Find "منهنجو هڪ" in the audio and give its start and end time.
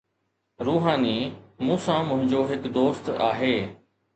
2.09-2.73